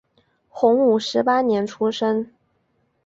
[0.49, 2.27] 洪武十八年出生。